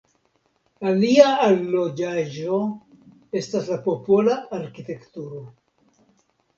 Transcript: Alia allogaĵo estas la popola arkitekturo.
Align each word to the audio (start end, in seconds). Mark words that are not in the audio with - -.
Alia 0.91 1.27
allogaĵo 1.49 2.59
estas 3.43 3.71
la 3.75 3.81
popola 3.87 4.43
arkitekturo. 4.63 5.49